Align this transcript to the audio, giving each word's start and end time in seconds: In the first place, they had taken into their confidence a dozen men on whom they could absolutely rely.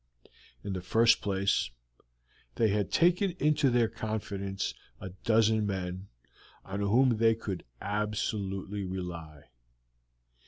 In 0.63 0.73
the 0.73 0.81
first 0.81 1.21
place, 1.21 1.69
they 2.55 2.69
had 2.69 2.91
taken 2.91 3.35
into 3.37 3.69
their 3.69 3.87
confidence 3.87 4.73
a 4.99 5.09
dozen 5.09 5.67
men 5.67 6.07
on 6.65 6.79
whom 6.79 7.17
they 7.17 7.35
could 7.35 7.63
absolutely 7.79 8.83
rely. 8.83 9.43